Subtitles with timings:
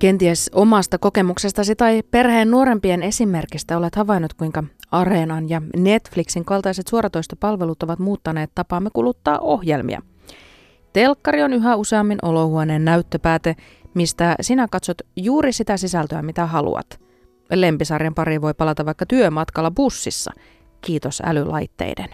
[0.00, 7.82] Kenties omasta kokemuksestasi tai perheen nuorempien esimerkistä olet havainnut, kuinka Areenan ja Netflixin kaltaiset suoratoistopalvelut
[7.82, 10.02] ovat muuttaneet tapaamme kuluttaa ohjelmia.
[10.92, 13.56] Telkkari on yhä useammin olohuoneen näyttöpääte,
[13.94, 17.00] mistä sinä katsot juuri sitä sisältöä, mitä haluat.
[17.54, 20.32] Lempisarjan pari voi palata vaikka työmatkalla bussissa,
[20.80, 22.08] kiitos älylaitteiden.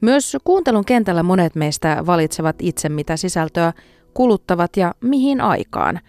[0.00, 3.72] Myös kuuntelun kentällä monet meistä valitsevat itse, mitä sisältöä
[4.14, 6.00] kuluttavat ja mihin aikaan–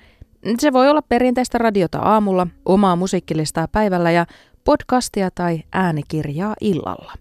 [0.60, 4.26] se voi olla perinteistä radiota aamulla, omaa musiikkilistaa päivällä ja
[4.64, 7.14] podcastia tai äänikirjaa illalla.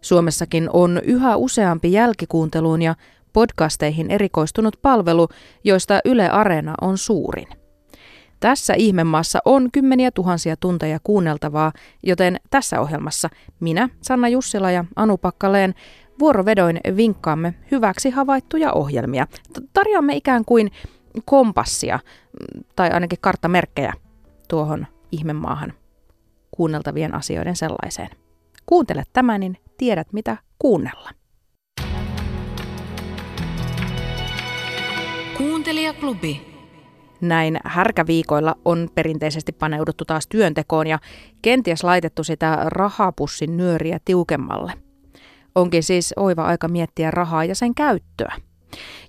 [0.00, 2.94] Suomessakin on yhä useampi jälkikuunteluun ja
[3.32, 5.28] podcasteihin erikoistunut palvelu,
[5.64, 7.46] joista Yle Areena on suurin.
[8.40, 13.28] Tässä ihmemaassa on kymmeniä tuhansia tunteja kuunneltavaa, joten tässä ohjelmassa
[13.60, 15.74] minä, Sanna Jussila ja Anu Pakkaleen
[16.18, 19.26] vuorovedoin vinkkaamme hyväksi havaittuja ohjelmia.
[19.72, 20.70] Tarjoamme ikään kuin
[21.24, 21.98] kompassia
[22.76, 23.92] tai ainakin karttamerkkejä
[24.48, 25.72] tuohon ihmemaahan
[26.50, 28.08] kuunneltavien asioiden sellaiseen.
[28.66, 31.10] Kuuntele tämä, niin tiedät mitä kuunnella.
[35.38, 36.48] Kuuntelijaklubi.
[37.20, 40.98] Näin härkäviikoilla on perinteisesti paneuduttu taas työntekoon ja
[41.42, 44.72] kenties laitettu sitä rahapussin nyöriä tiukemmalle.
[45.54, 48.36] Onkin siis oiva aika miettiä rahaa ja sen käyttöä.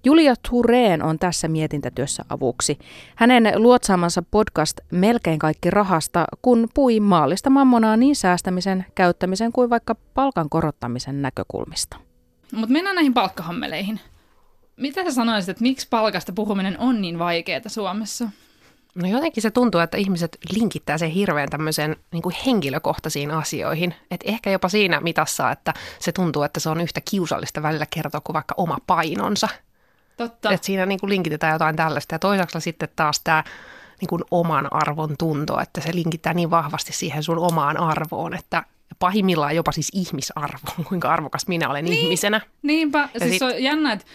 [0.04, 2.80] Julia Tureen on tässä mietintätyössä avuksi.
[3.16, 9.96] Hänen luotsaamansa podcast Melkein kaikki rahasta, kun pui maallista mammonaa niin säästämisen, käyttämisen kuin vaikka
[10.14, 11.98] palkan korottamisen näkökulmista.
[12.52, 14.00] Mutta mennään näihin palkkahammeleihin.
[14.76, 18.30] Mitä sä sanoisit, että miksi palkasta puhuminen on niin vaikeaa Suomessa?
[18.96, 23.96] No jotenkin se tuntuu, että ihmiset linkittää sen hirveän tämmöiseen niin kuin henkilökohtaisiin asioihin.
[24.12, 28.22] Että ehkä jopa siinä mitassa, että se tuntuu, että se on yhtä kiusallista välillä kertoa
[28.22, 29.48] kuin vaikka oma painonsa.
[30.20, 30.52] Totta.
[30.52, 32.16] Että siinä niin kuin linkitetään jotain tällaista.
[32.16, 33.44] Ja toisaalta sitten taas tämä
[34.02, 38.64] niin kuin oman arvon tunto, että se linkittää niin vahvasti siihen sun omaan arvoon, että
[39.00, 42.42] pahimmillaan jopa siis ihmisarvoon, kuinka arvokas minä olen niin, ihmisenä.
[42.62, 43.10] Niinpä.
[43.14, 43.42] Ja siis sit...
[43.42, 44.06] on jännä, että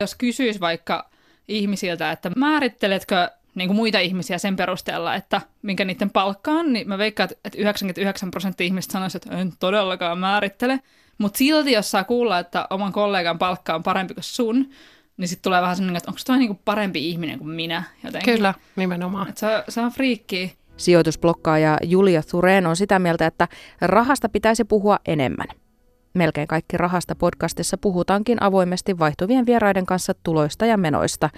[0.00, 1.10] jos kysyisi vaikka
[1.48, 6.88] ihmisiltä, että määritteletkö niin kuin muita ihmisiä sen perusteella, että minkä niiden palkka on, niin
[6.88, 10.80] mä veikkaan, että 99 prosenttia ihmistä sanoisi, että en todellakaan määrittele.
[11.18, 14.70] Mutta silti, jos saa kuulla, että oman kollegan palkka on parempi kuin sun,
[15.16, 18.34] niin sitten tulee vähän sellainen, että onko toi niinku parempi ihminen kuin minä jotenkin.
[18.34, 19.28] Kyllä, nimenomaan.
[19.28, 20.56] Et se, on, se on friikki.
[20.76, 23.48] Sijoitusblokkaaja Julia Thureen on sitä mieltä, että
[23.80, 25.46] rahasta pitäisi puhua enemmän.
[26.14, 31.30] Melkein kaikki rahasta podcastissa puhutaankin avoimesti vaihtuvien vieraiden kanssa tuloista ja menoista.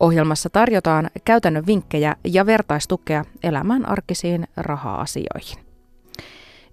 [0.00, 5.58] Ohjelmassa tarjotaan käytännön vinkkejä ja vertaistukea elämän arkisiin raha-asioihin.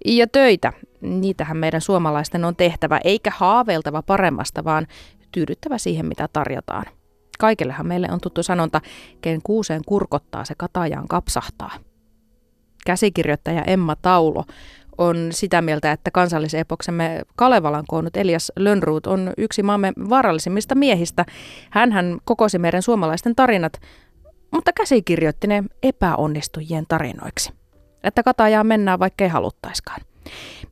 [0.04, 4.86] Ja töitä, niitähän meidän suomalaisten on tehtävä, eikä haaveiltava paremmasta, vaan
[5.32, 6.84] tyydyttävä siihen, mitä tarjotaan.
[7.38, 8.80] Kaikillehan meille on tuttu sanonta,
[9.20, 11.70] ken kuuseen kurkottaa, se katajaan kapsahtaa.
[12.86, 14.44] Käsikirjoittaja Emma Taulo
[14.98, 21.24] on sitä mieltä, että kansallisepoksemme Kalevalan koonnut Elias Lönnruut on yksi maamme vaarallisimmista miehistä.
[21.70, 23.72] Hänhän kokosi meidän suomalaisten tarinat,
[24.50, 27.52] mutta käsikirjoitti ne epäonnistujien tarinoiksi.
[28.04, 30.00] Että katajaa mennään vaikka ei haluttaiskaan.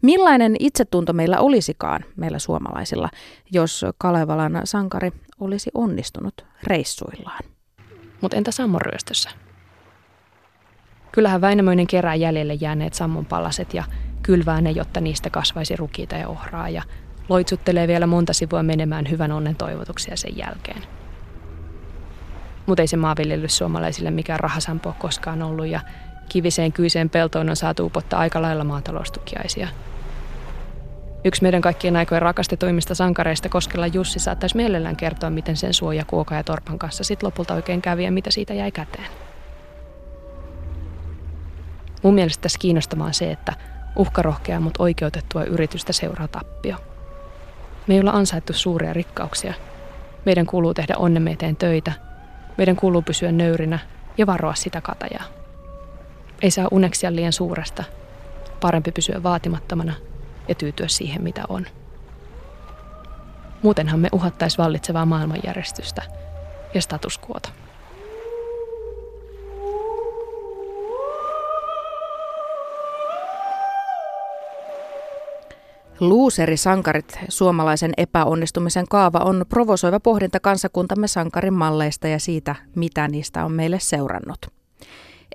[0.03, 3.09] Millainen itsetunto meillä olisikaan, meillä suomalaisilla,
[3.53, 7.45] jos Kalevalan sankari olisi onnistunut reissuillaan?
[8.21, 9.31] Mutta entä Sammon ryöstössä?
[11.13, 13.85] Kyllähän Väinämöinen kerää jäljelle jääneet sammon palaset ja
[14.23, 16.83] kylvää ne, jotta niistä kasvaisi rukiita ja ohraa ja
[17.29, 20.83] loitsuttelee vielä monta sivua menemään hyvän onnen toivotuksia sen jälkeen.
[22.67, 25.81] Mutta ei se maanviljelys suomalaisille mikään rahasampo koskaan ollut ja
[26.29, 29.69] kiviseen kyiseen peltoon on saatu upottaa aika lailla maataloustukiaisia.
[31.25, 36.35] Yksi meidän kaikkien aikojen rakastetuimmista sankareista Koskella Jussi saattaisi mielellään kertoa, miten sen suoja Kuoka
[36.35, 39.07] ja Torpan kanssa sitten lopulta oikein kävi ja mitä siitä jäi käteen.
[42.03, 43.53] Mun mielestä tässä kiinnostavaa se, että
[43.97, 46.77] uhkarohkea, mutta oikeutettua yritystä seuraa tappio.
[47.87, 49.55] Me ei olla ansaittu suuria rikkauksia.
[50.25, 51.93] Meidän kuuluu tehdä onnemme eteen töitä.
[52.59, 53.79] Meidän kuuluu pysyä nöyrinä
[54.19, 55.38] ja varoa sitä katajaa.
[56.43, 57.85] Ei saa uneksia liian suuresta.
[58.61, 59.95] Parempi pysyä vaatimattomana
[60.49, 61.67] ja tyytyä siihen, mitä on.
[63.63, 66.03] Muutenhan me uhattaisi vallitsevaa maailmanjärjestystä
[66.75, 67.49] ja status quota.
[76.01, 83.53] Luuserisankarit, suomalaisen epäonnistumisen kaava, on provosoiva pohdinta kansakuntamme sankarin malleista ja siitä, mitä niistä on
[83.53, 84.58] meille seurannut.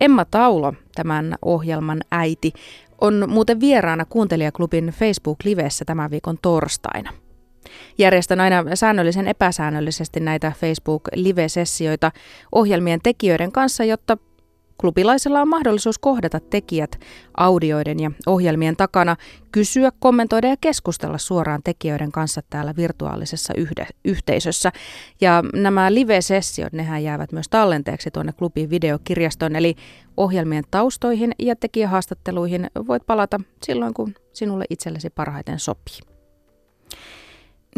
[0.01, 2.53] Emma Taulo, tämän ohjelman äiti,
[3.01, 7.13] on muuten vieraana kuuntelijaklubin Facebook-livessä tämän viikon torstaina.
[7.97, 12.11] Järjestän aina säännöllisen epäsäännöllisesti näitä Facebook-live-sessioita
[12.51, 14.17] ohjelmien tekijöiden kanssa, jotta
[14.77, 16.99] klubilaisella on mahdollisuus kohdata tekijät
[17.37, 19.15] audioiden ja ohjelmien takana,
[19.51, 24.71] kysyä, kommentoida ja keskustella suoraan tekijöiden kanssa täällä virtuaalisessa yhde- yhteisössä.
[25.21, 29.75] Ja nämä live-sessiot, nehän jäävät myös tallenteeksi tuonne klubin videokirjastoon, eli
[30.17, 35.99] ohjelmien taustoihin ja tekijähaastatteluihin voit palata silloin, kun sinulle itsellesi parhaiten sopii.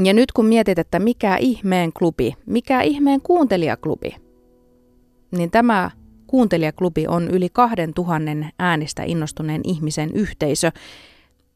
[0.03, 4.15] Ja nyt kun mietit, että mikä ihmeen klubi, mikä ihmeen kuuntelijaklubi,
[5.31, 5.91] niin tämä
[6.35, 10.71] kuuntelijaklubi on yli kahden tuhannen äänistä innostuneen ihmisen yhteisö.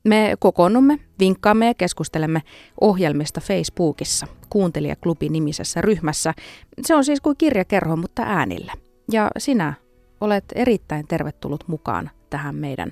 [0.03, 2.41] Me kokoonnumme, vinkkaamme ja keskustelemme
[2.81, 6.33] ohjelmista Facebookissa, kuuntelijaklubi-nimisessä ryhmässä.
[6.81, 8.73] Se on siis kuin kirjakerho, mutta äänillä.
[9.11, 9.73] Ja sinä
[10.21, 12.91] olet erittäin tervetullut mukaan tähän meidän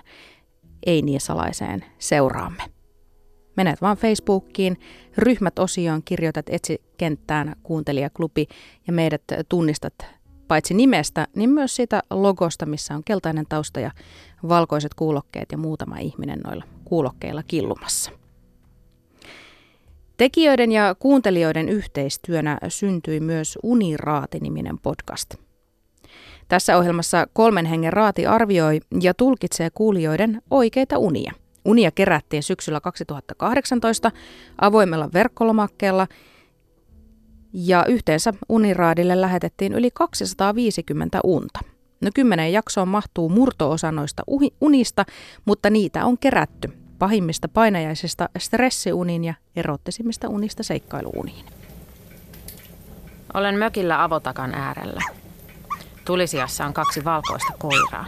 [0.85, 2.63] ei niin salaiseen seuraamme.
[3.57, 4.77] Menet vaan Facebookiin,
[5.17, 8.47] ryhmät osioon, kirjoitat etsi kenttään kuuntelijaklubi
[8.87, 10.16] ja meidät tunnistat
[10.47, 13.91] paitsi nimestä, niin myös siitä logosta, missä on keltainen tausta ja
[14.47, 18.11] valkoiset kuulokkeet ja muutama ihminen noilla kuulokkeilla killumassa.
[20.17, 25.35] Tekijöiden ja kuuntelijoiden yhteistyönä syntyi myös Uniraati-niminen podcast.
[26.47, 31.31] Tässä ohjelmassa kolmen hengen raati arvioi ja tulkitsee kuulijoiden oikeita unia–
[31.67, 34.11] Unia kerättiin syksyllä 2018
[34.61, 36.07] avoimella verkkolomakkeella
[37.53, 41.59] ja yhteensä Uniraadille lähetettiin yli 250 unta.
[42.01, 44.23] No kymmenen jaksoon mahtuu murtoosa noista
[44.61, 45.05] unista,
[45.45, 51.45] mutta niitä on kerätty pahimmista painajaisista stressiuniin ja erottisimmista unista seikkailuuniin.
[53.33, 55.01] Olen mökillä avotakan äärellä.
[56.05, 58.05] Tulisiassa on kaksi valkoista koiraa.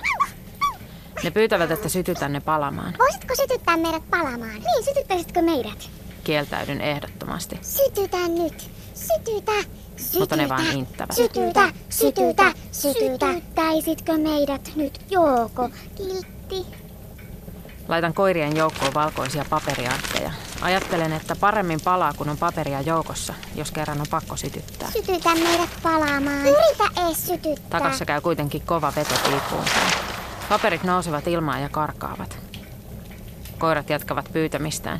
[1.23, 2.93] Ne pyytävät, että sytytän ne palamaan.
[2.99, 4.53] Voisitko sytyttää meidät palamaan?
[4.53, 5.89] Niin, sytyttäisitkö meidät?
[6.23, 7.59] Kieltäydyn ehdottomasti.
[7.61, 8.78] Sytytä nyt.
[8.99, 9.51] Sytytä.
[9.97, 10.19] Sytytä.
[10.19, 11.15] Mutta ne vaan inttävät.
[11.15, 13.31] Sytytä, sytytä, sytytä.
[13.31, 15.69] Sytyttäisitkö meidät nyt, Jooko?
[15.95, 16.65] Kiltti.
[17.87, 20.31] Laitan koirien joukkoon valkoisia paperiarkkeja.
[20.61, 24.91] Ajattelen, että paremmin palaa, kun on paperia joukossa, jos kerran on pakko sytyttää.
[24.91, 26.41] Sytytä meidät palaamaan.
[26.41, 27.79] Yritä ees sytyttää.
[27.79, 29.65] Takassa käy kuitenkin kova veto piippuun
[30.49, 32.37] Paperit nousevat ilmaan ja karkaavat.
[33.57, 34.99] Koirat jatkavat pyytämistään.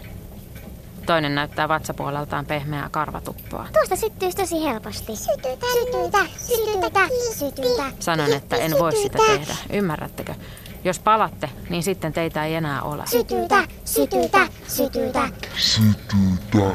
[1.09, 3.67] Toinen näyttää vatsapuoleltaan pehmeää karvatuppoa.
[3.73, 5.15] Tuosta syttyy tosi helposti.
[5.15, 6.99] Sytytä, sytytä, sytytä,
[7.37, 7.83] sytytä.
[7.99, 9.55] Sanon, että en voi sitä tehdä.
[9.73, 10.35] Ymmärrättekö?
[10.83, 13.03] Jos palatte, niin sitten teitä ei enää ole.
[13.07, 15.29] Sytytä, sytytä, sytytä.
[15.57, 16.71] Sytytä.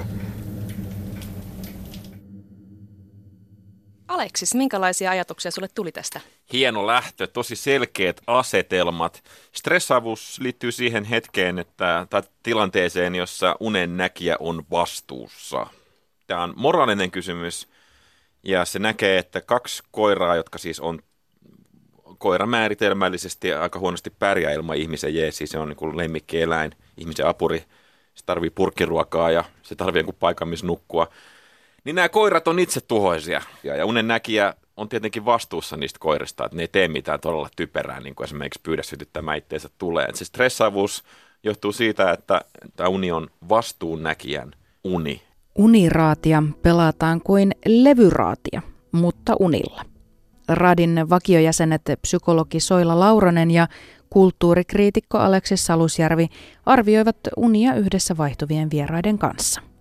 [4.09, 6.21] Aleksis, minkälaisia ajatuksia sulle tuli tästä?
[6.55, 9.25] Hieno lähtö, tosi selkeät asetelmat.
[9.53, 15.67] Stressaavuus liittyy siihen hetkeen, että, tai tilanteeseen, jossa unen näkijä on vastuussa.
[16.27, 17.69] Tämä on moraalinen kysymys,
[18.43, 20.99] ja se näkee, että kaksi koiraa, jotka siis on
[22.19, 27.65] koira määritelmällisesti aika huonosti pärjää ilman ihmisen jeesi, se on niin kuin lemmikkieläin, ihmisen apuri,
[28.15, 31.09] se tarvii purkkiruokaa ja se tarvii paikan, missä nukkua
[31.85, 33.41] niin nämä koirat on itse tuhoisia.
[33.63, 38.01] Ja unen näkijä on tietenkin vastuussa niistä koirista, että ne ei tee mitään todella typerää,
[38.01, 40.09] niin kuin esimerkiksi pyydä sytyttämään itteensä tulee.
[40.15, 41.05] Se stressaavuus
[41.43, 42.41] johtuu siitä, että
[42.77, 44.53] tämä uni on vastuunnäkijän
[44.85, 45.23] uni.
[45.55, 48.63] Uniraatia pelataan kuin levyraatia,
[48.93, 49.83] mutta unilla.
[50.49, 53.69] Radin vakiojäsenet psykologi Soila Lauronen ja
[54.11, 56.29] kulttuurikriitikko Aleksis Salusjärvi
[56.67, 59.61] arvioivat unia yhdessä vaihtuvien vieraiden kanssa–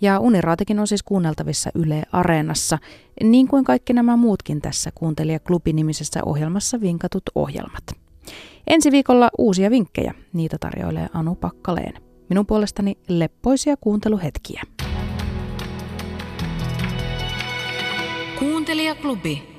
[0.00, 2.78] ja Uniraatikin on siis kuunneltavissa Yle Areenassa,
[3.22, 7.84] niin kuin kaikki nämä muutkin tässä Kuuntelija-klubi-nimisessä ohjelmassa vinkatut ohjelmat.
[8.66, 12.02] Ensi viikolla uusia vinkkejä, niitä tarjoilee Anu Pakkaleen.
[12.28, 14.62] Minun puolestani leppoisia kuunteluhetkiä.
[18.38, 19.57] Kuuntelijaklubi.